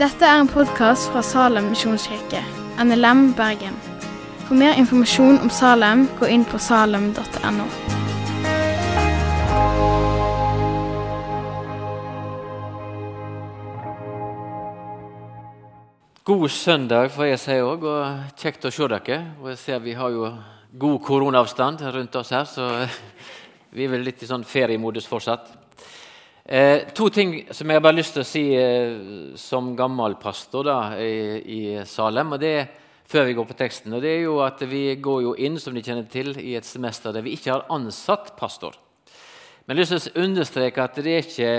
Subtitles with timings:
[0.00, 2.38] Dette er en podkast fra Salem misjonskirke,
[2.80, 3.74] NLM Bergen.
[4.46, 7.66] For mer informasjon om Salem, gå inn på salem.no.
[16.24, 19.22] God søndag, får jeg si òg, og kjekt å se dere.
[19.42, 20.32] Og jeg ser Vi har jo
[20.80, 22.72] god koronaavstand rundt oss her, så
[23.76, 25.59] vi er vel litt i sånn feriemodus fortsatt.
[26.50, 30.64] Eh, to ting som jeg bare har lyst til å si eh, som gammel pastor
[30.66, 31.12] da, i,
[31.46, 32.32] i, Salem.
[32.34, 32.54] og det
[33.06, 35.74] før vi går på teksten, og det er jo at Vi går jo inn som
[35.74, 38.74] de kjenner til, i et semester der vi ikke har ansatt pastor.
[39.64, 41.54] Men jeg har lyst til å understreke at det er ikke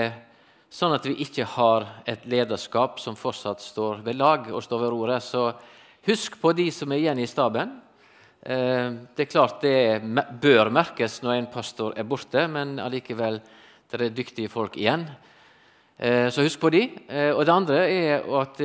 [0.68, 4.92] sånn at vi ikke har et lederskap som fortsatt står ved lag og står ved
[4.92, 5.24] roret.
[5.24, 5.54] Så
[6.04, 7.78] husk på de som er igjen i staben.
[8.44, 10.04] Eh, det er klart det
[10.36, 13.40] bør merkes når en pastor er borte, men allikevel
[14.00, 15.04] det er dyktige folk igjen.
[15.96, 16.82] Eh, så husk på de.
[17.08, 18.62] Eh, og det andre er at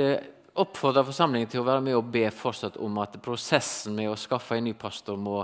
[0.57, 4.57] oppfordre forsamlingen til å være med og be fortsatt om at prosessen med å skaffe
[4.57, 5.43] en ny pastor må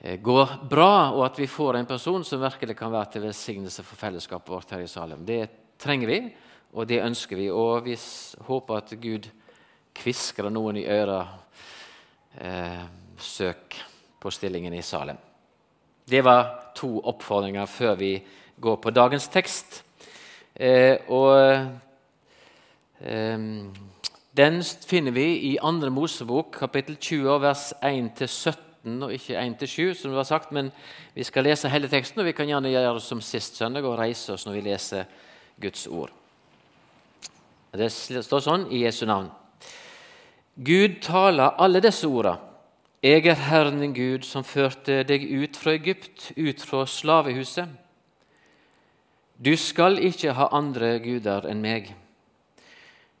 [0.00, 4.00] gå bra, og at vi får en person som virkelig kan være til velsignelse for
[4.00, 5.26] fellesskapet vårt her i Salem.
[5.28, 5.42] Det
[5.78, 6.16] trenger vi,
[6.72, 7.50] og det ønsker vi.
[7.52, 7.98] Og vi
[8.48, 9.28] håper at Gud
[10.00, 11.20] kviskrer noen i øra
[12.38, 12.82] Eh,
[13.16, 13.84] søk
[14.18, 15.16] på stillingen i Salem.
[16.04, 18.12] Det var to oppfordringer før vi
[18.60, 19.84] går på dagens tekst.
[20.54, 21.36] Eh, og
[23.00, 23.64] eh,
[24.36, 25.90] Den finner vi i 2.
[25.90, 30.70] Mosebok, kapittel 20, vers 1-17 og ikke 1-7, som det var sagt, men
[31.14, 33.98] vi skal lese hele teksten, og vi kan gjerne gjøre det som sist søndag og
[33.98, 35.04] reise oss når vi leser
[35.60, 36.12] Guds ord.
[37.72, 39.28] Det står sånn i Jesu navn.
[40.56, 42.36] Gud taler alle disse orda.
[43.02, 47.70] Jeg er Herren din Gud, som førte deg ut fra Egypt, ut fra slavehuset.
[49.40, 51.86] Du skal ikke ha andre guder enn meg.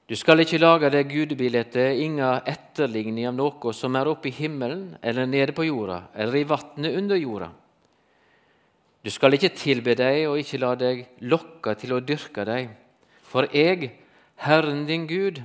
[0.04, 4.98] Du skal ikke lage deg gudebilde, inga etterligning av noe som er oppe i himmelen
[5.00, 7.48] eller nede på jorda eller i vatnet under jorda.
[9.00, 12.68] Du skal ikke tilbe deg og ikke la deg lokke til å dyrke deg.
[13.24, 13.94] For jeg,
[14.44, 15.40] Herren din Gud,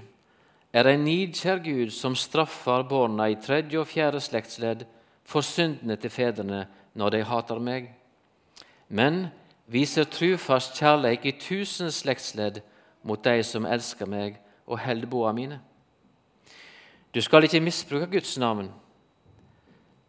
[0.76, 4.84] er en nidkjær Gud som straffer barna i tredje og fjerde slektsledd
[5.24, 6.66] for syndene til fedrene
[7.00, 7.88] når de hater meg.
[8.92, 9.30] Men
[9.68, 12.62] viser trufast kjærleik i tusen slektsledd
[13.06, 15.60] mot de som elsker meg og holder boa mine.
[17.14, 18.70] Du skal ikke misbruke Guds navn,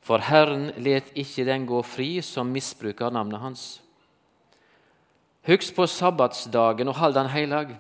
[0.03, 3.65] for Herren let ikke den gå fri som misbruker navnet hans.
[5.47, 7.77] Husk på sabbatsdagen og hold den heilag.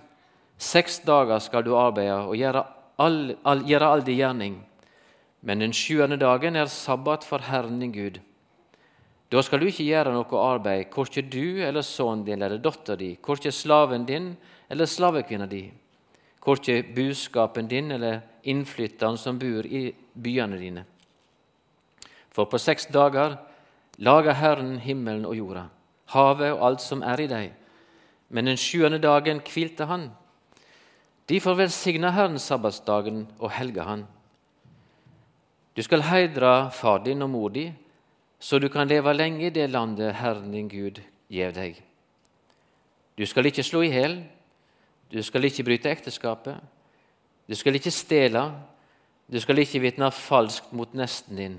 [0.58, 2.62] Seks dager skal du arbeide og gjøre
[2.98, 4.54] all, all, gjøre all din gjerning.
[5.42, 8.20] Men den sjuende dagen er sabbat for Herren din Gud.
[9.30, 13.16] Da skal du ikke gjøre noe arbeid, korkje du eller sønnen din eller datteren din,
[13.20, 14.36] korkje slaven din
[14.70, 15.64] eller slavekvinna di
[16.46, 20.84] korkje buskapen din eller innflytteren som bor i byene dine.
[22.30, 23.34] For på seks dager
[23.98, 25.64] laga Herren himmelen og jorda,
[26.14, 27.50] havet og alt som er i deg.
[28.30, 30.10] Men den sjuende dagen hvilte Han.
[31.26, 34.06] Derfor velsigna Herren sabbatsdagen og helga Han.
[35.74, 37.72] Du skal heidra far din og mor di,
[38.38, 41.00] så du kan leve lenge i det landet Herren din Gud
[41.32, 41.78] gjev deg.
[43.16, 44.18] Du skal ikke slå i hjel.
[45.12, 46.58] Du skal ikke bryte ekteskapet.
[47.48, 48.42] Du skal ikke stjele.
[49.32, 51.56] Du skal ikke vitne falskt mot nesten din.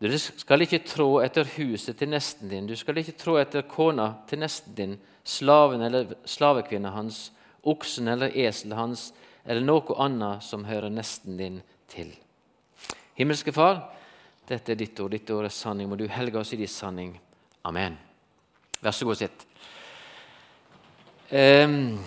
[0.00, 2.66] Du skal ikke trå etter huset til nesten din.
[2.66, 4.94] Du skal ikke trå etter kona til nesten din,
[5.24, 7.28] slaven eller slavekvinna hans,
[7.68, 9.02] oksen eller eselet hans,
[9.44, 11.60] eller noe annet som hører nesten din
[11.92, 12.14] til.
[13.20, 13.82] Himmelske Far,
[14.50, 15.12] dette er ditt ord.
[15.14, 15.86] Ditt ord er sanning.
[15.90, 17.12] Må du helge oss i din sanning.
[17.66, 17.94] Amen.
[18.82, 19.46] Vær så god, sitt.
[21.30, 22.00] Um,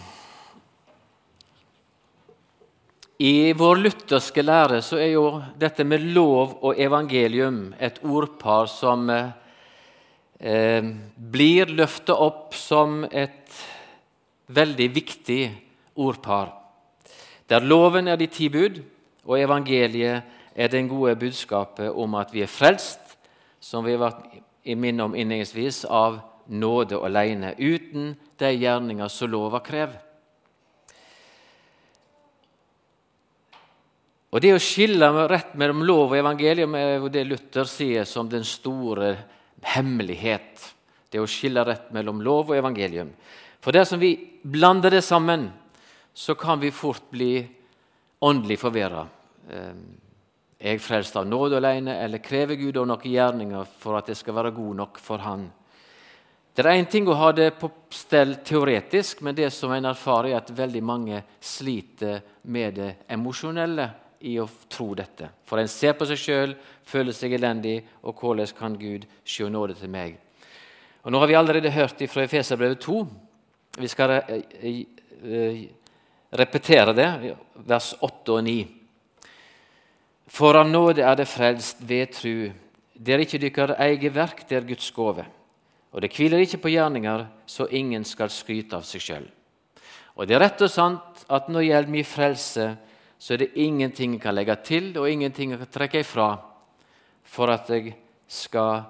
[3.23, 5.27] I vår lutherske lære så er jo
[5.59, 13.61] dette med lov og evangelium et ordpar som eh, blir løfta opp som et
[14.51, 15.41] veldig viktig
[15.95, 16.51] ordpar.
[17.47, 18.81] Der loven er de ti bud,
[19.23, 23.17] og evangeliet er den gode budskapet om at vi er frelst,
[23.59, 24.25] som vi har vært
[24.63, 29.99] i minne om innledningsvis, av nåde alene, uten de gjerninger som lova krever.
[34.33, 38.25] Og Det å skille rett mellom lov og evangelium er jo det Luther sier som
[38.29, 39.11] den store
[39.75, 40.73] hemmelighet.
[41.13, 43.11] Det å skille rett mellom lov og evangelium.
[43.61, 45.51] For dersom vi blander det sammen,
[46.13, 47.45] så kan vi fort bli
[48.25, 49.05] åndelig forvirra.
[50.63, 54.21] Er jeg frelst av nåde alene, eller krever Gud av noen gjerninger for at jeg
[54.21, 55.49] skal være god nok for Han?
[56.55, 60.29] Det er én ting å ha det på stell teoretisk, men det som en erfarer,
[60.31, 63.87] er at veldig mange sliter med det emosjonelle
[64.23, 65.27] i å tro dette.
[65.49, 66.53] For en ser på seg sjøl,
[66.87, 70.15] føler seg elendig, og hvordan kan Gud se nåde til meg?
[71.03, 73.01] Og Nå har vi allerede hørt fra Efeserbrevet 2.
[73.81, 74.21] Vi skal
[76.31, 77.09] repetere det,
[77.67, 78.82] vers 8 og 9.
[80.27, 82.51] For av nåde er det frelst ved tru.
[82.93, 85.25] Det er ikke deres eget verk, det er Guds gåve.
[85.93, 89.27] Og det hviler ikke på gjerninger, så ingen skal skryte av seg sjøl.
[90.15, 92.65] Og det er rett og sant at når det gjelder min frelse,
[93.17, 96.27] så er det ingenting jeg kan legge til, og ingenting jeg kan trekke ifra
[97.23, 97.93] for at jeg
[98.27, 98.83] skal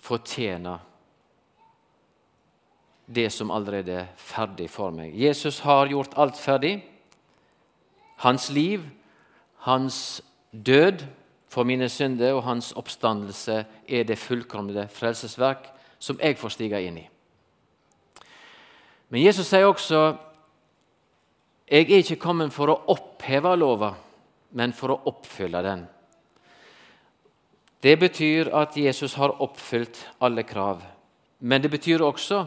[0.00, 0.76] fortjene
[3.10, 5.16] det som allerede er ferdig for meg.
[5.18, 6.76] Jesus har gjort alt ferdig.
[8.22, 8.84] Hans liv,
[9.66, 10.20] hans
[10.52, 11.04] død
[11.50, 17.00] for mine synder og hans oppstandelse er det fullkomne frelsesverk som jeg får stige inn
[17.02, 17.06] i.
[19.10, 20.02] Men Jesus sier også
[21.70, 23.92] jeg er ikke kommet for å oppheve lova,
[24.58, 25.84] men for å oppfylle den.
[27.80, 30.82] Det betyr at Jesus har oppfylt alle krav.
[31.38, 32.42] Men det betyr også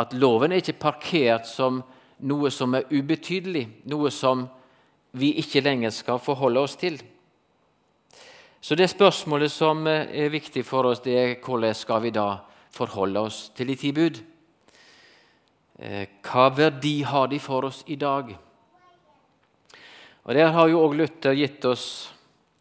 [0.00, 1.82] at loven er ikke parkert som
[2.24, 4.46] noe som er ubetydelig, noe som
[5.12, 6.96] vi ikke lenger skal forholde oss til.
[8.60, 12.28] Så det spørsmålet som er viktig for oss, det er hvordan skal vi da
[12.74, 14.18] forholde oss til de ti bud.
[15.78, 18.32] Eh, hva verdi har de for oss i dag?
[20.24, 22.10] Og Der har jo òg Luther gitt oss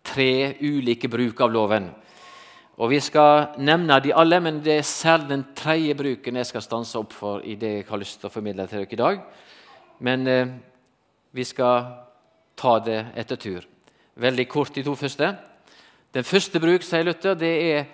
[0.04, 1.90] tre ulike bruk av loven.
[2.78, 6.62] Og Vi skal nevne de alle, men det er særlig den tredje bruken jeg skal
[6.62, 9.22] stanse opp for i det jeg har lyst til å formidle til dere i dag.
[10.00, 10.48] Men eh,
[11.34, 12.06] vi skal
[12.56, 13.66] ta det etter tur.
[14.16, 15.36] Veldig kort de to første.
[16.16, 17.86] Den første bruk, sier Luther, det er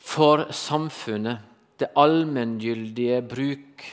[0.00, 1.40] for samfunnet,
[1.80, 3.84] det allmenngyldige bruk.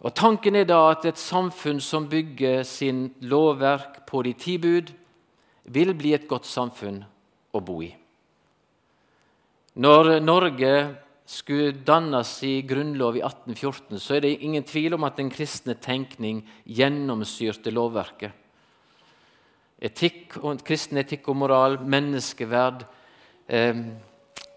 [0.00, 4.92] Og Tanken er da at et samfunn som bygger sin lovverk på de ti bud,
[5.68, 7.02] vil bli et godt samfunn
[7.52, 7.90] å bo i.
[9.78, 10.72] Når Norge
[11.28, 15.76] skulle dannes i grunnlov i 1814, så er det ingen tvil om at den kristne
[15.76, 18.32] tenkning gjennomsyrte lovverket.
[19.78, 22.82] Etikk, kristen etikk og moral, menneskeverd,
[23.46, 23.82] eh,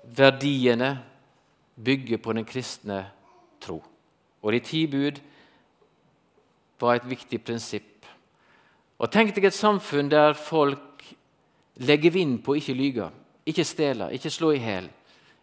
[0.03, 0.95] verdiene
[1.75, 3.05] bygger på den kristne
[3.61, 3.81] tro.
[4.41, 5.19] Og de ti bud
[6.79, 8.05] var et viktig prinsipp.
[8.99, 11.03] Og Tenk deg et samfunn der folk
[11.81, 13.09] legger vind på ikke lyge,
[13.45, 14.89] ikke stjele, ikke slå i hjel,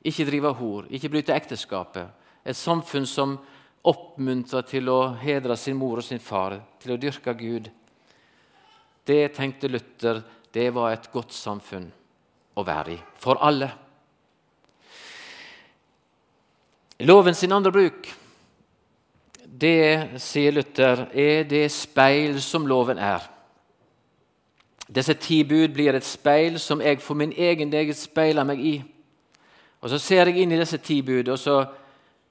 [0.04, 2.10] ikke drive hor, ikke bryte ekteskapet.
[2.44, 3.38] Et samfunn som
[3.88, 7.70] oppmuntrer til å hedre sin mor og sin far, til å dyrke Gud.
[9.08, 10.20] Det tenkte Luther
[10.52, 11.86] det var et godt samfunn
[12.58, 13.68] å være i, for alle.
[17.06, 18.08] Loven sin andre bruk,
[19.44, 23.24] det, sier Luther, er det speil som loven er.
[24.88, 28.76] Disse ti bud blir et speil som jeg for min egen del speiler meg i.
[29.80, 31.60] Og Så ser jeg inn i disse ti bud, og så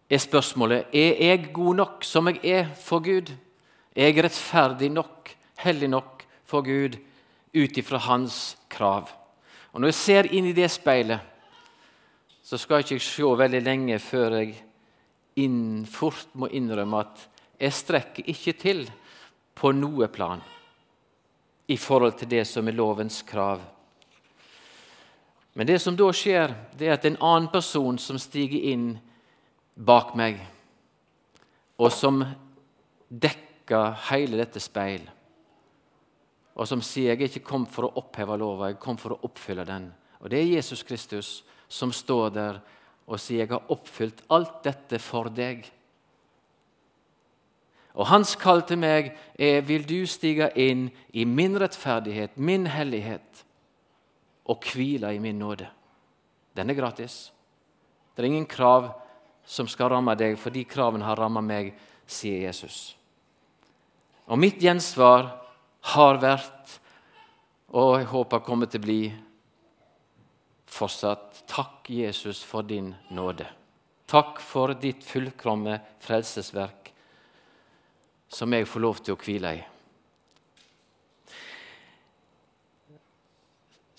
[0.09, 3.31] er spørsmålet er jeg god nok som jeg er for Gud.
[3.95, 6.16] Er jeg rettferdig nok, hellig nok
[6.47, 6.97] for Gud
[7.53, 9.11] ut ifra Hans krav?
[9.73, 11.19] Og Når jeg ser inn i det speilet,
[12.41, 14.53] så skal jeg ikke se veldig lenge før jeg
[15.44, 17.25] inn, fort må innrømme at
[17.59, 18.85] jeg strekker ikke til
[19.57, 20.42] på noe plan
[21.68, 23.59] i forhold til det som er lovens krav.
[25.57, 28.92] Men det som da skjer, det er at en annen person som stiger inn
[29.73, 30.39] bak meg,
[31.77, 32.23] og som
[33.09, 35.01] dekker hele dette speil,
[36.57, 39.19] og som sier 'jeg er ikke kommet for å oppheve lova, jeg kom for å
[39.23, 39.92] oppfylle den'.
[40.19, 42.59] Og Det er Jesus Kristus som står der
[43.07, 45.69] og sier 'Jeg har oppfylt alt dette for deg'.
[47.95, 53.45] Og hans kall til meg er 'Vil du stige inn i min rettferdighet, min hellighet,
[54.45, 55.69] og hvile i min nåde?'
[56.56, 57.31] Den er gratis.
[58.16, 59.02] Det er ingen krav
[59.45, 61.73] som skal ramme deg, for de kravene har rammet meg,
[62.07, 62.95] sier Jesus.
[64.28, 65.46] Og mitt gjensvar
[65.94, 66.73] har vært,
[67.75, 69.01] og jeg håper kommer til å bli,
[70.67, 73.47] fortsatt takk, Jesus, for din nåde.
[74.07, 76.91] Takk for ditt fullkomne frelsesverk,
[78.27, 79.65] som jeg får lov til å hvile i.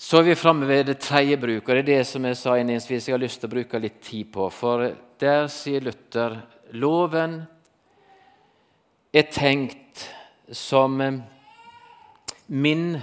[0.09, 2.55] Så er vi framme ved det tredje bruk, og det er det som jeg sa
[2.57, 4.47] innledningsvis jeg har lyst til å bruke litt tid på.
[4.55, 4.87] For
[5.21, 6.39] der sier Luther
[6.79, 7.41] loven
[9.13, 10.07] er tenkt
[10.55, 11.01] som
[12.51, 12.99] min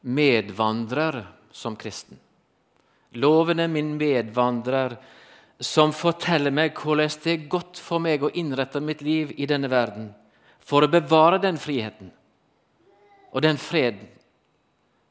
[0.00, 2.18] medvandrer som kristen.
[3.14, 4.96] Loven er min medvandrer
[5.62, 9.70] som forteller meg hvordan det er godt for meg å innrette mitt liv i denne
[9.70, 10.10] verden
[10.58, 12.10] for å bevare den friheten
[13.30, 14.08] og den freden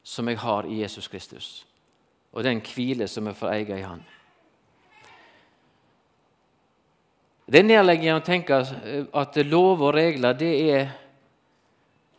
[0.04, 1.46] som jeg har i Jesus Kristus,
[2.32, 4.02] og den hvile som jeg får eie i Han.
[7.48, 8.60] Det er nedleggende å tenke
[9.08, 10.92] at lov og regler det er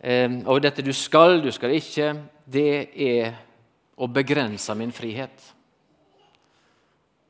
[0.05, 2.11] Og dette du skal, du skal ikke,
[2.45, 3.31] det er
[3.97, 5.53] å begrense min frihet.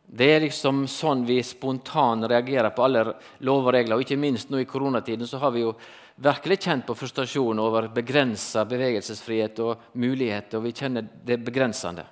[0.06, 3.06] Det er liksom sånn vi spontant reagerer på alle
[3.46, 3.98] lover og regler.
[3.98, 5.74] Og ikke minst nå i koronatiden så har vi jo
[6.22, 12.06] virkelig kjent på frustrasjon over begrensa bevegelsesfrihet og muligheter, og vi kjenner det begrensende.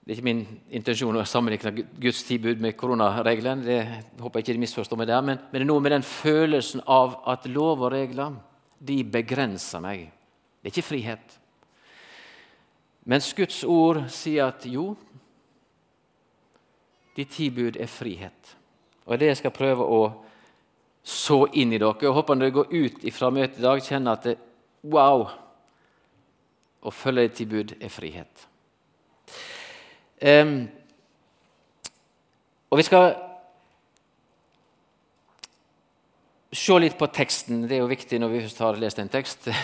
[0.00, 3.64] Det er ikke min intensjon å sammenligne Guds tilbud med koronareglene.
[3.64, 6.06] det håper jeg ikke de misforstår meg der, men, men det er noe med den
[6.06, 8.38] følelsen av at lov og regler
[8.78, 10.08] de begrenser meg.
[10.58, 11.34] Det er ikke frihet.
[13.08, 14.92] Mens Guds ord sier at jo,
[17.16, 18.56] de ti bud er frihet.
[19.06, 20.02] Og det jeg skal prøve å
[21.08, 21.96] så inn i dere.
[22.02, 24.34] Jeg håper når dere går ut fra møtet i dag, kjenner at det,
[24.84, 25.24] wow!
[26.78, 28.44] Å følge de tilbud er frihet.
[30.22, 30.68] Um,
[32.70, 33.14] og vi skal
[36.52, 37.66] se litt på teksten.
[37.68, 39.48] Det er jo viktig når vi først har lest en tekst.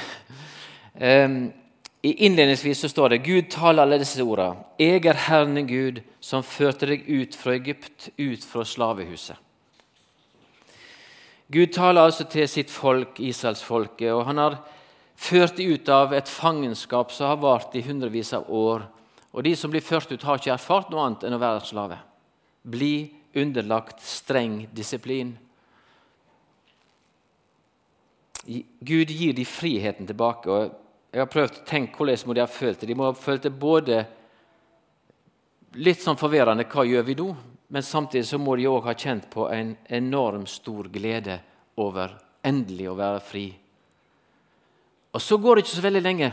[2.04, 4.60] I Innledningsvis så står det Gud taler alle disse ordene.
[4.76, 9.40] Jeg er Herren Gud, som førte deg ut fra Egypt, ut fra slavehuset.
[11.48, 14.58] Gud taler altså til sitt folk, Israelsfolket, og han har
[15.16, 18.84] ført dem ut av et fangenskap som har vart i hundrevis av år.
[19.32, 21.98] Og De som blir ført ut, har ikke erfart noe annet enn å være slave.
[22.64, 25.34] Bli underlagt streng disiplin.
[28.44, 30.50] Gud gir dem friheten tilbake.
[30.50, 30.80] og
[31.14, 32.88] jeg har prøvd å tenke hvordan må de ha følt det.
[32.90, 34.00] De må ha følt det både
[35.78, 37.28] litt sånn forvirrende hva gjør vi nå?
[37.74, 41.38] Men samtidig så må de òg ha kjent på en enorm stor glede
[41.78, 43.44] over endelig å være fri.
[45.14, 46.32] Og så går det ikke så veldig lenge.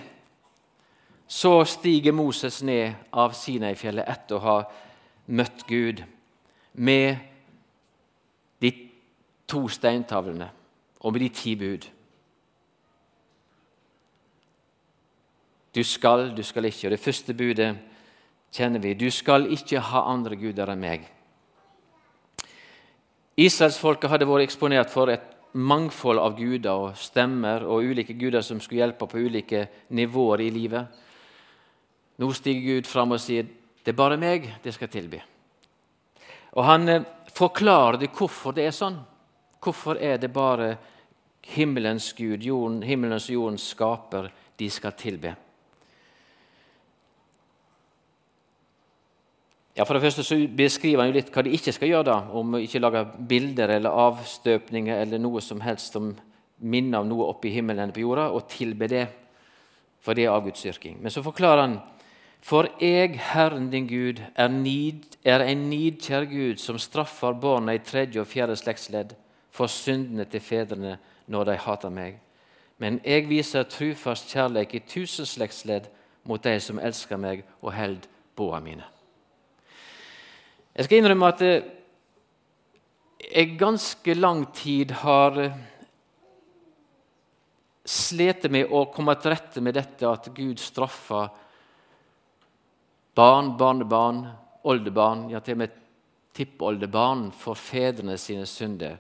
[1.30, 4.58] Så stiger Moses ned av Sinai-fjellet etter å ha
[5.32, 6.02] møtt Gud
[6.74, 7.22] med
[8.62, 8.74] de
[9.46, 10.50] to steintavlene
[11.02, 11.86] og med de ti bud.
[15.76, 16.88] Du skal, du skal ikke.
[16.88, 17.76] Og Det første budet
[18.52, 18.94] kjenner vi.
[18.94, 21.06] Du skal ikke ha andre guder enn meg.
[23.40, 25.24] Israelsfolket hadde vært eksponert for et
[25.54, 30.52] mangfold av guder og stemmer og ulike guder som skulle hjelpe på ulike nivåer i
[30.52, 31.00] livet.
[32.20, 33.48] Nå stiger Gud fram og sier
[33.82, 35.22] det er bare meg det skal tilby.
[36.54, 39.00] Og Han eh, forklarer det hvorfor det er sånn.
[39.62, 40.76] Hvorfor er det bare
[41.56, 45.34] himmelens Gud, jorden, himmelens og jordens skaper, de skal tilbe?
[49.78, 52.04] Ja, For det første så beskriver han jo litt hva de ikke skal gjøre.
[52.04, 56.12] da, Om å ikke lage bilder eller avstøpninger eller noe som helst som
[56.60, 59.08] minner om noe oppe i himmelen på jorda, og tilbe det.
[60.02, 61.00] For det er avgudsdyrking.
[61.02, 61.80] Men så forklarer han
[62.42, 67.84] For jeg, Herren din Gud, er, nid, er en nidkjær Gud som straffer barna i
[67.86, 69.14] tredje og fjerde slektsledd
[69.52, 70.98] for syndene til fedrene
[71.28, 72.18] når de hater meg.
[72.82, 75.92] Men jeg viser trufast kjærlighet i tusen slektsledd
[76.26, 78.90] mot de som elsker meg og held boa mine.
[80.72, 81.68] Jeg skal innrømme at eh,
[83.32, 85.60] jeg ganske lang tid har eh,
[87.84, 91.28] slitt med å komme til rette med dette at Gud straffer
[93.18, 94.24] barn, barnebarn,
[94.64, 95.78] oldebarn, ja til og med
[96.38, 98.96] tippoldebarn for fedrene sine synder.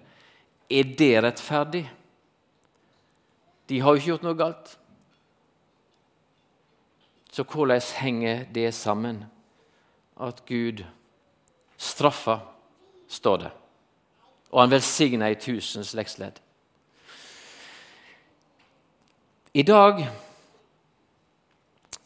[0.68, 1.86] Er det rettferdig?
[3.72, 4.78] De har jo ikke gjort noe galt.
[7.32, 9.24] Så hvordan henger det sammen?
[10.20, 10.84] At Gud
[11.82, 12.40] straffa,
[13.10, 13.52] står det.
[14.52, 16.38] Og han velsigna i tusen slektsledd.
[19.54, 20.06] I dag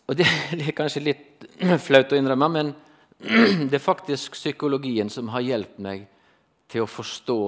[0.06, 1.46] og det, er kanskje litt
[1.88, 2.74] flaut å innrømme, men
[3.70, 6.06] det er faktisk psykologien som har hjulpet meg
[6.72, 7.40] til å forstå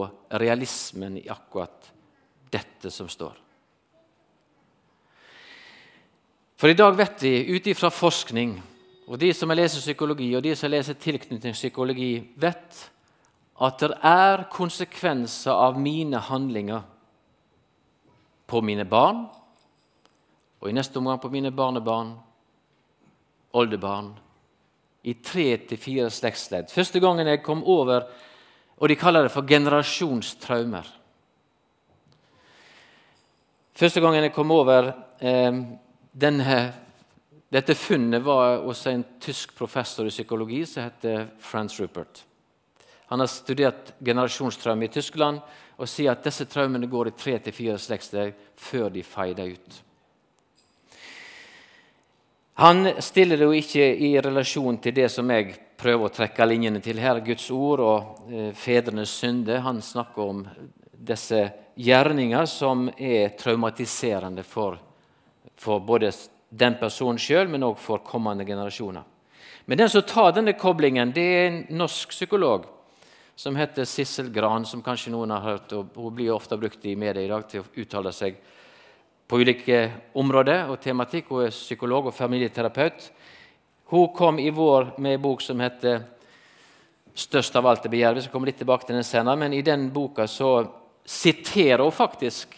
[0.42, 1.92] realismen i akkurat
[2.54, 3.36] dette som står.
[6.58, 8.56] For i dag vet vi, ut ifra forskning
[9.08, 12.84] og De som leser psykologi, og de som leser tilknytningspsykologi, vet
[13.64, 16.84] at det er konsekvenser av mine handlinger
[18.48, 19.26] på mine barn,
[20.60, 22.18] og i neste omgang på mine barnebarn,
[23.56, 24.12] oldebarn,
[25.08, 26.68] i tre til fire slektsledd.
[26.74, 28.10] Første gangen jeg kom over
[28.78, 30.86] og De kaller det for generasjonstraumer.
[33.78, 35.62] Første gangen jeg kom over eh,
[36.14, 36.58] denne
[37.50, 42.26] Dette funnet var hos en tysk professor i psykologi som heter Frans Rupert.
[43.08, 45.40] Han har studert generasjonstraume i Tyskland
[45.78, 49.78] og sier at disse traumene går i tre til fire slektsledd før de feider ut.
[52.60, 56.82] Han stiller det jo ikke i relasjon til det som jeg prøver å trekke linjene
[56.84, 59.60] til her, Guds ord og eh, fedrenes synde.
[59.62, 60.42] Han snakker om
[60.92, 61.46] disse
[61.78, 64.82] gjerninger som er traumatiserende for,
[65.56, 66.10] for både
[66.50, 69.04] den personen sjøl, men òg for kommende generasjoner.
[69.66, 72.66] Men den som tar denne koblingen, det er en norsk psykolog
[73.38, 75.74] som heter Sissel Gran, som kanskje noen har hørt.
[75.74, 78.38] og Hun blir ofte brukt i media i dag til å uttale seg
[79.28, 79.82] på ulike
[80.18, 81.30] områder og tematikk.
[81.30, 83.12] Hun er psykolog og familieterapeut.
[83.92, 86.06] Hun kom i vår med en bok som heter
[87.18, 88.14] 'Størst av alt det begjær'.
[88.14, 90.70] Vi skal komme litt tilbake til den senere, men i den boka så
[91.06, 92.56] siterer hun faktisk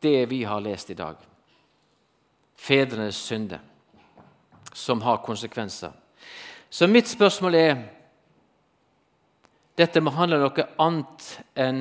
[0.00, 1.16] det vi har lest i dag.
[2.62, 3.58] Fedrenes synde,
[4.72, 5.90] som har konsekvenser.
[6.70, 7.80] Så mitt spørsmål er
[9.74, 11.26] dette må handle om noe annet
[11.58, 11.80] enn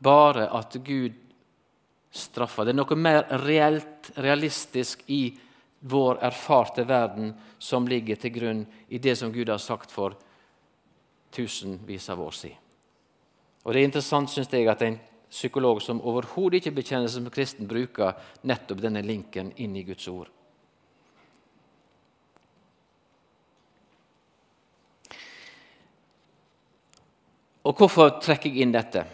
[0.00, 1.18] bare at Gud
[2.14, 2.64] straffer.
[2.64, 5.34] Det er noe mer reelt, realistisk i
[5.80, 10.16] vår erfarte verden som ligger til grunn i det som Gud har sagt for
[11.36, 12.56] tusenvis av år siden.
[13.64, 14.96] Og Det er interessant synes jeg, at en
[15.30, 18.16] psykolog som overhodet ikke bekjenner seg som kristen, bruker
[18.48, 20.32] nettopp denne linken inn i Guds ord.
[27.68, 29.04] Og hvorfor trekker jeg inn dette?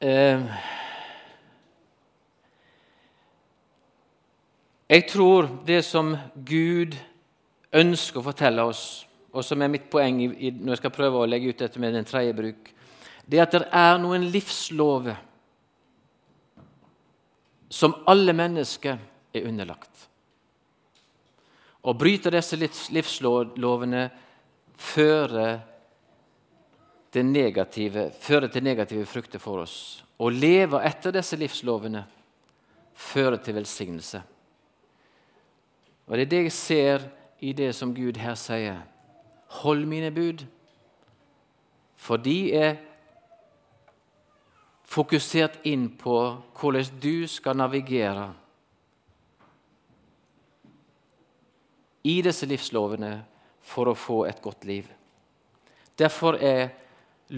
[0.00, 0.40] Eh,
[4.90, 6.96] Jeg tror det som Gud
[7.78, 11.52] ønsker å fortelle oss, og som er mitt poeng når jeg skal prøve å legge
[11.52, 12.72] ut dette med den tredje bruk,
[13.30, 15.18] det er at det er noen livslover
[17.70, 18.98] som alle mennesker
[19.30, 20.08] er underlagt.
[21.86, 24.08] Å bryte disse livslovene
[24.74, 25.60] fører
[27.14, 30.02] til negative, fører til negative frukter for oss.
[30.18, 32.02] Å leve etter disse livslovene
[32.98, 34.20] fører til velsignelse.
[36.10, 37.08] Og Det er det jeg ser
[37.40, 38.82] i det som Gud her sier.
[39.62, 40.42] Hold mine bud,
[41.96, 42.89] for de er
[44.90, 46.16] fokusert inn på
[46.58, 48.30] hvordan du skal navigere
[52.02, 53.12] i disse livslovene
[53.62, 54.88] for å få et godt liv.
[55.94, 56.72] Derfor er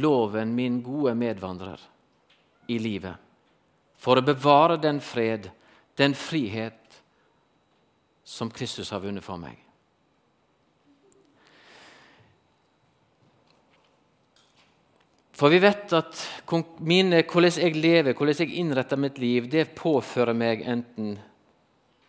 [0.01, 1.81] loven min gode medvandrer
[2.73, 3.19] i livet.
[3.99, 5.51] For å bevare den fred,
[5.99, 7.03] den frihet
[8.25, 9.59] som Kristus har vunnet for meg.
[15.33, 16.23] For vi vet at
[16.85, 21.15] mine, hvordan jeg lever, hvordan jeg innretter mitt liv, det påfører meg enten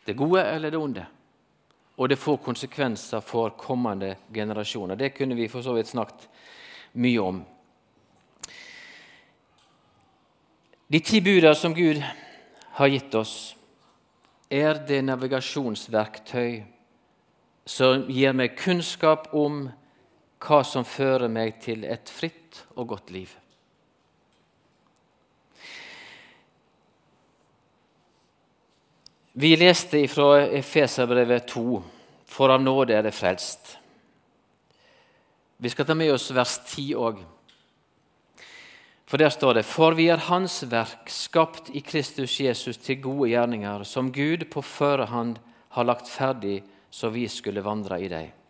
[0.04, 1.06] det gode eller det onde.
[1.98, 5.00] Og det får konsekvenser for kommende generasjoner.
[5.00, 6.28] Det kunne vi for så vidt snakket
[7.00, 7.44] mye om.
[10.94, 12.04] De ti buda som Gud
[12.78, 13.56] har gitt oss,
[14.52, 16.64] er det navigasjonsverktøy
[17.66, 19.70] som gir meg kunnskap om
[20.44, 23.32] hva som fører meg til et fritt og godt liv.
[29.34, 31.80] Vi leste fra Efeserbrevet 2,
[32.30, 33.78] for av nåde er det frelst.
[35.58, 37.24] Vi skal ta med oss vers 10 òg.
[39.10, 43.30] For der står det:" For vi er Hans verk, skapt i Kristus Jesus til gode
[43.30, 45.38] gjerninger, som Gud på førehånd
[45.70, 48.43] har lagt ferdig så vi skulle vandre i dem.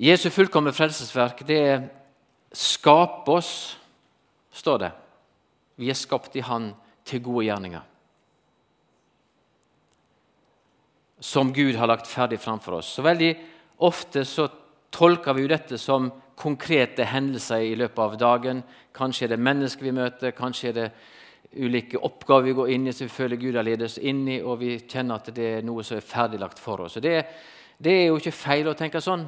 [0.00, 1.82] Jesu fullkomne frelsesverk, det er
[2.56, 3.76] skap oss,
[4.52, 4.90] står det.
[5.76, 6.70] Vi er skapt i Han
[7.04, 7.82] til gode gjerninger.
[11.20, 12.94] Som Gud har lagt ferdig framfor oss.
[12.96, 13.34] Så veldig
[13.84, 14.48] ofte så
[14.90, 16.08] tolker vi jo dette som
[16.40, 18.62] konkrete hendelser i løpet av dagen.
[18.96, 20.88] Kanskje er det mennesker vi møter, kanskje er det
[21.60, 24.40] ulike oppgaver vi går inn i som vi føler Gud har ledet oss inn i,
[24.40, 26.96] og vi kjenner at det er noe som er ferdiglagt for oss.
[27.02, 27.14] Det,
[27.76, 29.26] det, er jo ikke feil å tenke sånn.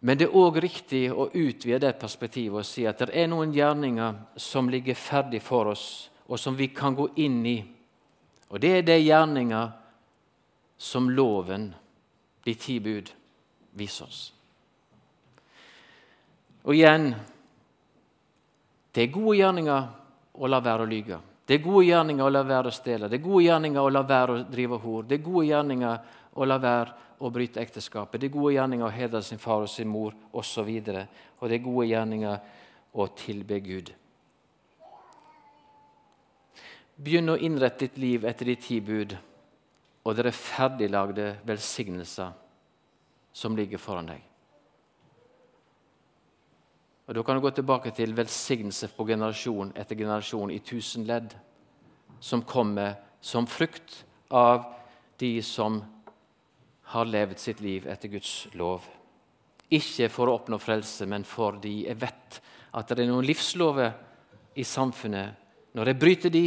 [0.00, 3.50] Men det er òg riktig å utvide det perspektivet og si at det er noen
[3.54, 7.58] gjerninger som ligger ferdig for oss, og som vi kan gå inn i.
[8.48, 9.72] Og det er de gjerninger
[10.78, 11.72] som loven,
[12.44, 13.10] de ti bud,
[13.74, 14.20] viser oss.
[16.68, 17.10] Og igjen
[18.94, 19.88] det er gode gjerninger
[20.38, 21.18] å la være å lyge.
[21.48, 23.08] Det er gode gjerninger å la være å stjele.
[23.08, 25.04] Det er gode gjerninger å la være å drive hor.
[25.08, 28.20] Det er gode gjerninger å la være å bryte ekteskapet.
[28.20, 30.68] Det er gode gjerninger å hedre sin far og sin mor osv.
[30.68, 31.00] Og,
[31.40, 32.38] og det er gode gjerninger
[32.98, 33.92] å tilbe Gud.
[36.98, 39.14] Begynn å innrette ditt liv etter de ti bud
[40.08, 42.32] og dere ferdiglagde velsignelser
[43.32, 44.24] som ligger foran deg.
[47.08, 51.32] Og Da kan du gå tilbake til velsignelse på generasjon etter generasjon i tusen ledd,
[52.20, 54.66] som kommer som frukt av
[55.18, 55.80] de som
[56.92, 58.86] har levd sitt liv etter Guds lov.
[59.68, 62.38] Ikke for å oppnå frelse, men fordi jeg vet
[62.78, 63.92] at det er noen livslover
[64.56, 65.36] i samfunnet.
[65.76, 66.46] Når jeg bryter de,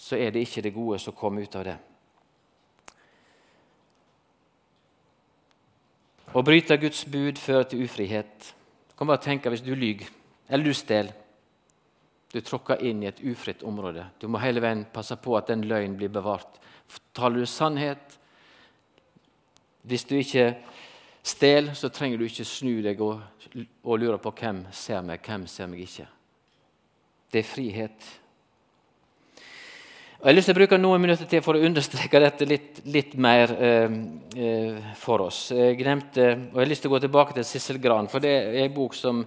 [0.00, 1.76] så er det ikke det gode som kommer ut av det.
[6.36, 8.52] Å bryte Guds bud fører til ufrihet.
[8.90, 10.08] Du kan bare tenke hvis du lyver
[10.48, 11.25] eller du stjeler.
[12.36, 14.02] Du tråkker inn i et ufritt område.
[14.20, 16.58] Du må hele veien passe på at den løgnen blir bevart.
[17.16, 18.18] Taler du sannhet
[19.86, 20.50] Hvis du ikke
[21.24, 23.22] stjeler, så trenger du ikke snu deg og,
[23.86, 26.06] og lure på hvem ser meg, hvem ser meg ikke.
[27.32, 28.08] Det er frihet.
[30.16, 33.16] Jeg har lyst til å bruke noen minutter til for å understreke dette litt, litt
[33.16, 33.96] mer eh,
[34.36, 35.40] eh, for oss.
[35.54, 38.36] Jeg glemte, og jeg har lyst til å gå tilbake til Sissel Gran, for det
[38.42, 39.24] er en bok som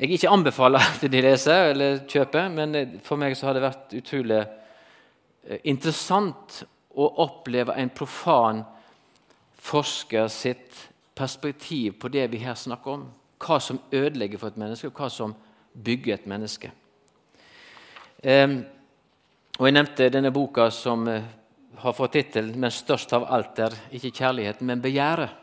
[0.00, 3.96] jeg ikke anbefaler at de leser eller kjøper, men for meg så har det vært
[4.00, 6.62] utrolig eh, interessant
[6.96, 8.64] å oppleve en profan
[9.60, 13.06] forsker sitt perspektiv på det vi her snakker om.
[13.40, 15.34] Hva som ødelegger for et menneske, og hva som
[15.72, 16.72] bygger et menneske.
[18.24, 18.60] Um,
[19.58, 21.24] og Jeg nevnte denne boka som eh,
[21.80, 25.36] har fått tittelen 'Men størst av alt er ikke kjærligheten, men begjæret'.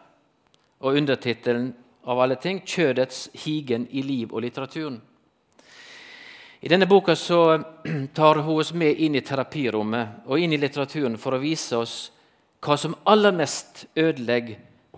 [0.79, 1.73] Og undertittelen
[2.07, 4.99] av alle ting 'Kjødets higen i liv og litteraturen'.
[6.61, 7.63] I denne boka så
[8.17, 12.11] tar hun oss med inn i terapirommet og inn i litteraturen for å vise oss
[12.63, 14.57] hva som aller mest ødelegger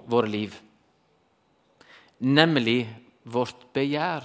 [0.10, 0.56] våre liv,
[2.20, 2.88] nemlig
[3.24, 4.24] vårt begjær.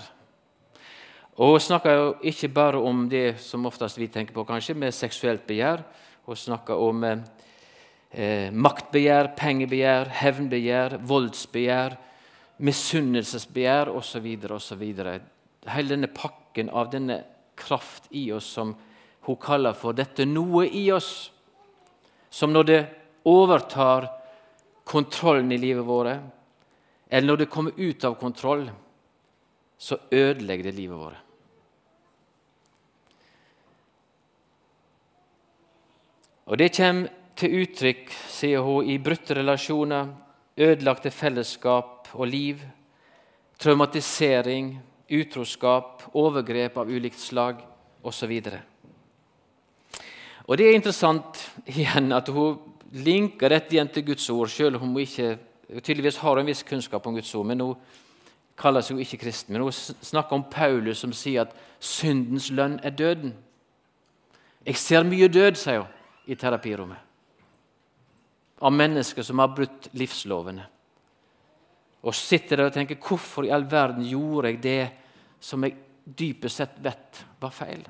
[1.34, 4.94] Og Hun snakker jo ikke bare om det som oftest vi tenker på, kanskje, med
[4.94, 5.82] seksuelt begjær.
[6.26, 11.98] Hun snakker om eh, maktbegjær, pengebegjær, hevnbegjær, voldsbegjær,
[12.64, 14.26] misunnelsesbegjær osv.
[14.56, 14.82] osv.
[15.74, 17.20] Hele denne pakken av denne
[17.58, 18.74] kraft i oss som
[19.24, 21.30] hun kaller for 'dette noe i oss',
[22.30, 22.86] som når det
[23.24, 24.08] overtar
[24.84, 26.20] kontrollen i livet vårt,
[27.08, 28.70] eller når det kommer ut av kontroll,
[29.78, 31.20] så ødelegger det livet vårt.
[36.46, 40.23] Og Det kommer til uttrykk, sier hun, i brutte relasjoner,
[40.58, 42.60] ødelagte fellesskap og liv,
[43.58, 44.76] traumatisering,
[45.10, 47.64] utroskap, overgrep av ulikt slag
[48.02, 48.32] osv.
[50.46, 52.58] Og Det er interessant igjen at hun
[52.92, 55.38] linker dette igjen til Guds ord, selv om hun ikke,
[55.82, 57.46] tydeligvis har en viss kunnskap om Guds ord.
[57.46, 57.76] men hun
[58.56, 62.78] kaller seg jo ikke kristen, men hun snakker om Paulus som sier at syndens lønn
[62.82, 63.34] er døden.
[64.66, 65.90] Jeg ser mye død, sier hun
[66.26, 67.03] i terapirommet.
[68.64, 70.64] Av mennesker som har brutt livslovene.
[72.04, 74.90] Og sitter der og tenker 'Hvorfor i all verden gjorde jeg det
[75.40, 77.88] som jeg dypest sett vet var feil?'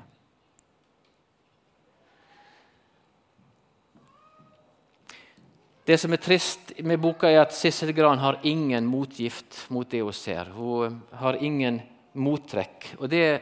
[5.85, 10.01] Det som er trist med boka, er at Sissel Gran har ingen motgift mot det
[10.01, 10.45] hun ser.
[10.45, 11.77] Hun har ingen
[12.13, 12.95] mottrekk.
[12.97, 13.41] Og det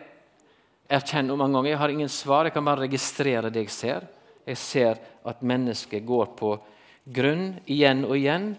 [0.90, 1.70] erkjenner hun mange ganger.
[1.70, 4.08] Jeg har ingen svar, jeg kan bare registrere det jeg ser.
[4.46, 6.58] Jeg ser at mennesket går på
[7.04, 8.54] grunn igjen og igjen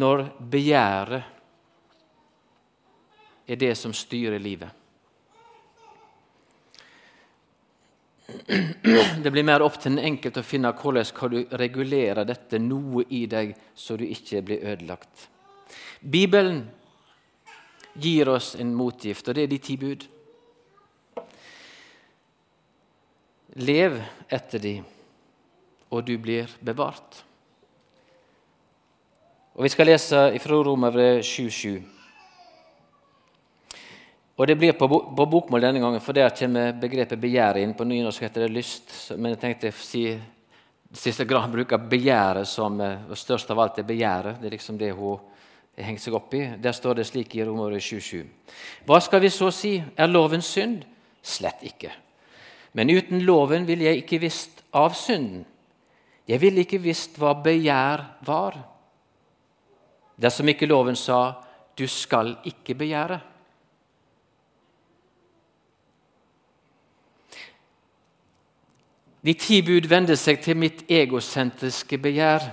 [0.00, 1.22] når begjæret
[3.50, 4.70] er det som styrer livet.
[9.22, 13.02] Det blir mer opp til den enkelte å finne hvordan kan du regulere dette noe
[13.10, 15.26] i deg, så du ikke blir ødelagt.
[16.00, 16.62] Bibelen
[17.98, 20.06] gir oss en motgift, og det er de ti bud.
[23.66, 23.98] Lev
[24.30, 24.76] etter de,
[25.90, 27.24] og du blir bevart.
[29.54, 31.80] Og Vi skal lese fra Romerbrevet 7,7.
[34.36, 37.74] Og Det blir på, på bokmål denne gangen, for der kommer begrepet 'begjær' inn.
[37.74, 40.20] På nynorsk heter det 'lyst', men jeg tenkte å si
[40.92, 44.40] Siste grad bruker begjæret som og størst av alt er begjæret.
[44.40, 45.18] Det er liksom det hun
[45.76, 46.56] har hengt seg opp i.
[46.58, 48.24] Der står det slik i Romerbrevet 7,7.
[48.86, 49.82] Hva skal vi så si?
[49.96, 50.82] Er loven synd?
[51.22, 51.92] Slett ikke.
[52.72, 55.44] Men uten loven ville jeg ikke visst av synden.
[56.26, 58.58] Jeg ville ikke visst hva begjær var.
[60.20, 61.42] Dersom ikke loven sa
[61.76, 63.20] 'du skal ikke begjære'.
[69.24, 72.46] De ti bud vender seg til mitt egosentriske begjær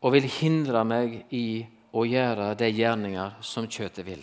[0.00, 4.22] og vil hindre meg i å gjøre de gjerninger som kjøttet vil.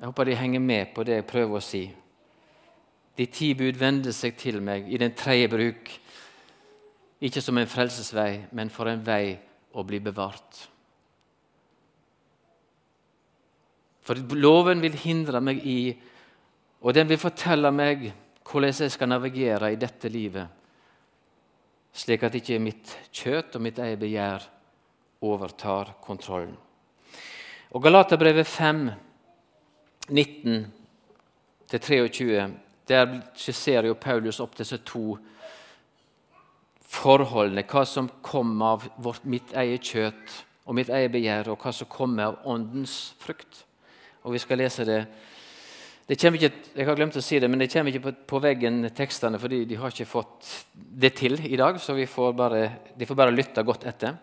[0.00, 1.82] Jeg håper de henger med på det jeg prøver å si.
[3.18, 5.90] De ti bud vender seg til meg i den tredje bruk,
[7.20, 9.36] ikke som en frelsesvei, men for en vei
[9.76, 10.64] å bli bevart.
[14.00, 15.92] For loven vil hindre meg i,
[16.80, 18.08] og den vil fortelle meg
[18.50, 20.48] hvordan jeg skal navigere i dette livet,
[21.92, 24.48] slik at ikke mitt kjøtt og mitt eget begjær
[25.22, 26.56] overtar kontrollen.
[27.70, 28.90] Og Galaterbrevet 5,
[30.10, 32.50] 19-23,
[32.88, 35.18] der skisserer jo Paulus opp disse to
[36.90, 37.64] forholdene.
[37.68, 41.88] Hva som kommer av vårt, mitt eget kjøtt og mitt eget begjær, og hva som
[41.90, 43.64] kommer av åndens frukt.
[44.22, 45.06] Og Vi skal lese det.
[46.06, 48.90] det ikke, jeg har glemt å si det, men det kommer ikke på, på, veggen,
[48.94, 51.80] tekstene, fordi de har ikke fått det til i dag.
[51.80, 54.18] Så får bare, de får bare lytte godt etter.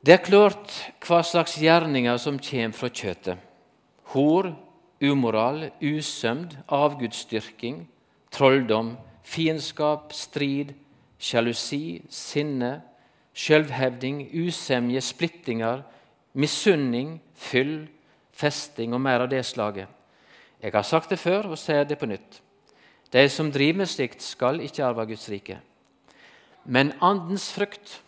[0.00, 0.70] Det er klart
[1.02, 3.38] hva slags gjerninger som kommer fra kjøttet.
[4.14, 4.52] Hor,
[5.02, 7.86] umoral, usømd, avgudsdyrking,
[8.30, 8.94] trolldom,
[9.26, 10.76] fiendskap, strid,
[11.18, 12.80] sjalusi, sinne,
[13.36, 15.82] sjølvhevding, usemje, splittinger,
[16.36, 17.86] misunning, fyll,
[18.36, 19.88] festing og mer av det slaget.
[20.62, 22.40] Jeg har sagt det før og sier det på nytt.
[23.12, 25.60] De som driver med slikt, skal ikke arve Guds rike.
[26.64, 28.00] Men Andens frukt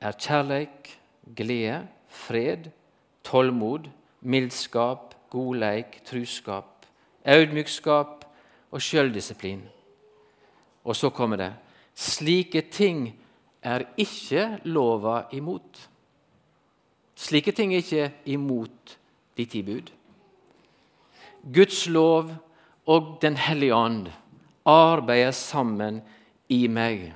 [0.00, 0.90] er kjærleik,
[1.36, 2.68] glede, fred,
[3.24, 3.88] tålmod,
[4.20, 6.84] mildskap, godleik, truskap,
[7.24, 8.24] audmykskap
[8.70, 9.62] og sjøldisiplin.
[10.84, 11.52] Og så kommer det
[11.94, 13.06] slike ting
[13.64, 15.78] er ikke lova imot.
[17.14, 18.96] Slike ting er ikke imot
[19.38, 19.90] de ti bud.
[21.44, 22.32] Guds lov
[22.84, 24.10] og Den hellige ånd
[24.68, 26.02] arbeider sammen
[26.52, 27.06] i meg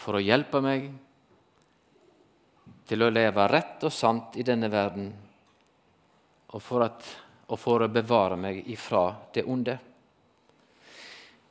[0.00, 0.90] for å hjelpe meg
[2.88, 5.06] til å leve rett og sant i denne verden,
[6.50, 7.04] og for, at,
[7.46, 9.76] og for å bevare meg ifra det onde.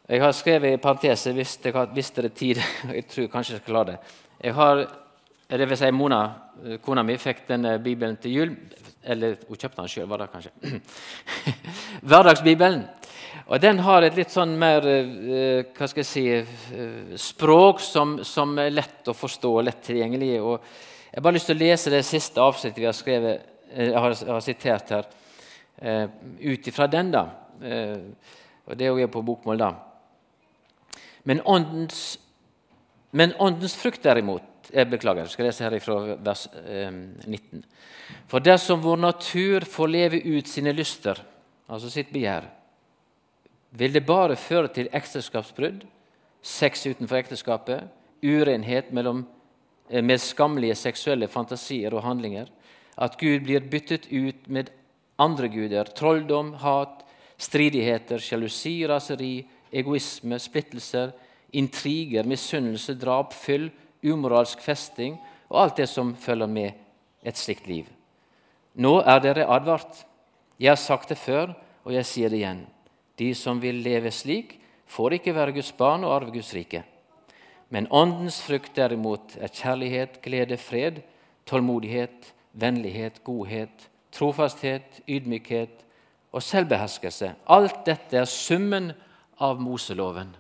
[0.10, 2.58] Jeg har skrevet i parentese hvis dere har tid.
[2.98, 3.98] Jeg tror kanskje jeg skal la det.
[4.42, 4.80] Jeg har,
[5.50, 6.22] det vil si Mona,
[6.82, 8.56] kona mi, fikk denne bibelen til jul.
[9.04, 10.80] Eller hun kjøpte den sjøl, var det kanskje.
[12.10, 12.82] Hverdagsbibelen.
[13.46, 18.16] Og Den har et litt sånn mer eh, hva skal jeg si, eh, språk som,
[18.26, 20.40] som er lett å forstå og lett tilgjengelig.
[20.42, 20.56] og
[21.12, 23.46] jeg har bare lyst til å lese det siste avsnittet vi har, skrevet,
[23.76, 25.14] eh, har, har sitert her,
[26.42, 27.14] ut ifra den.
[27.14, 27.24] da.
[28.66, 29.70] Og Det er jo på bokmål, da.
[31.24, 32.20] Men åndens,
[33.12, 36.92] men åndens frukt, derimot Jeg beklager, jeg skal lese her fra vers uh,
[37.26, 37.64] 19.
[38.30, 41.18] For dersom vår natur får leve ut sine lyster,
[41.66, 42.46] altså sitt begjær,
[43.72, 45.88] vil det bare føre til ekteskapsbrudd,
[46.46, 47.90] sex utenfor ekteskapet,
[48.22, 49.26] urenhet mellom
[49.90, 52.50] Eh, med skammelige seksuelle fantasier og handlinger.
[52.98, 54.70] At Gud blir byttet ut med
[55.18, 55.90] andre guder.
[55.96, 57.06] Trolldom, hat,
[57.38, 61.12] stridigheter, sjalusi, raseri, egoisme, splittelser,
[61.54, 63.70] intriger, misunnelse, drap, fyll,
[64.04, 65.18] umoralsk festing
[65.50, 67.88] og alt det som følger med et slikt liv.
[68.80, 70.06] Nå er dere advart.
[70.60, 71.54] Jeg har sagt det før,
[71.84, 72.64] og jeg sier det igjen.
[73.20, 74.56] De som vil leve slik,
[74.90, 76.84] får ikke være Guds barn og arve Guds rike.
[77.70, 81.02] Men åndens frukt derimot er kjærlighet, glede, fred,
[81.46, 85.84] tålmodighet, vennlighet, godhet, trofasthet, ydmykhet
[86.32, 87.34] og selvbeherskelse.
[87.50, 88.92] Alt dette er summen
[89.40, 90.36] av Moseloven.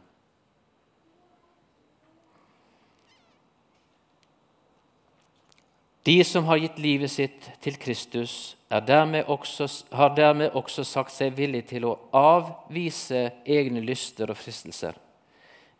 [6.03, 11.35] De som har gitt livet sitt til Kristus, dermed også, har dermed også sagt seg
[11.37, 14.95] villig til å avvise egne lyster og fristelser.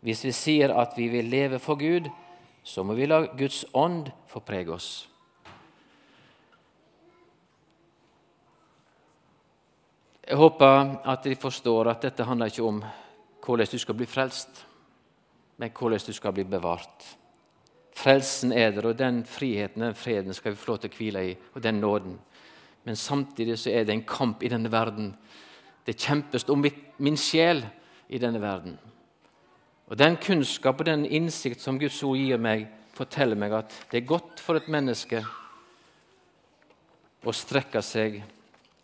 [0.00, 2.08] Hvis vi sier at vi vil leve for Gud,
[2.62, 4.90] så må vi la Guds ånd få prege oss.
[10.30, 12.84] Jeg håper at de forstår at dette handler ikke om
[13.50, 14.66] hvordan du skal bli frelst,
[15.58, 17.16] men hvordan du skal bli bevart.
[17.96, 21.24] Frelsen er der, og den friheten den freden skal vi få lov til å hvile
[21.32, 22.18] i, og den nåden.
[22.84, 25.12] Men samtidig så er det en kamp i denne verden.
[25.86, 26.62] Det kjempes om
[26.98, 27.64] min sjel
[28.08, 28.78] i denne verden.
[29.90, 34.00] Og Den kunnskap og den innsikt som Guds ord gir meg, forteller meg at det
[34.00, 35.24] er godt for et menneske
[37.26, 38.22] å strekke seg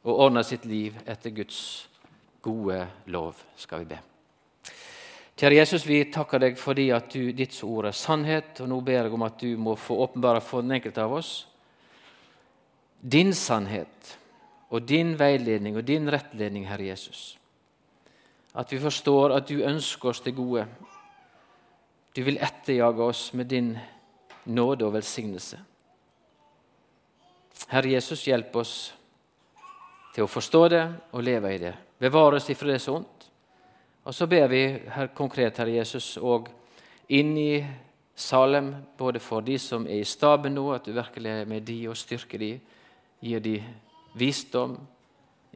[0.02, 1.88] og ordne sitt liv etter Guds
[2.42, 4.02] gode lov, skal vi be.
[5.36, 9.04] Kjære Jesus, vi takker deg fordi at du, ditt ord er sannhet, og nå ber
[9.04, 11.34] jeg om at du må få åpenbare for den enkelte av oss
[13.10, 14.16] din sannhet
[14.70, 17.36] og din veiledning og din rettledning, Herre Jesus.
[18.56, 20.66] At vi forstår at du ønsker oss det gode,
[22.16, 23.76] du vil etterjage oss med din
[24.44, 25.58] nåde og velsignelse.
[27.68, 28.74] Herre Jesus, hjelp oss
[30.14, 31.74] til å forstå det og leve i det.
[32.00, 33.15] Bevare oss ifra det som ondt.
[34.06, 34.62] Og så ber vi
[34.94, 36.46] her konkret, Herre Jesus, og
[37.10, 37.64] inn i
[38.16, 41.80] Salem, både for de som er i staben nå, at du virkelig er med de
[41.90, 42.52] og styrker de,
[43.20, 43.56] gir de
[44.16, 44.76] visdom,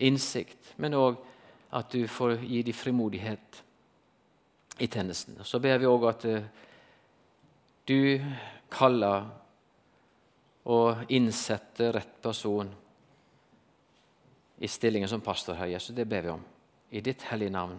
[0.02, 1.20] innsikt, men òg
[1.78, 3.60] at du får gi de frimodighet
[4.80, 5.38] i tjenesten.
[5.44, 6.42] Så ber vi òg at uh,
[7.86, 8.18] du
[8.72, 9.30] kaller
[10.70, 12.68] og innsetter rett person
[14.60, 15.94] i stillingen som pastor, Herre Jesus.
[15.96, 16.44] Det ber vi om.
[16.90, 17.78] I ditt hellige navn.